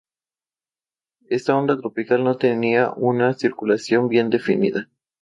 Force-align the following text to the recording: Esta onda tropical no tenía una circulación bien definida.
Esta 1.29 1.55
onda 1.55 1.77
tropical 1.77 2.23
no 2.23 2.35
tenía 2.35 2.91
una 2.95 3.35
circulación 3.35 4.09
bien 4.09 4.31
definida. 4.31 4.89